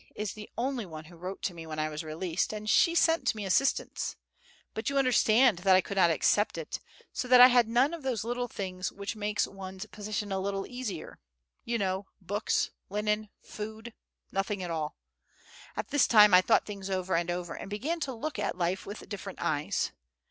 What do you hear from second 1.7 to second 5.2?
I was released, and she sent me assistance; but you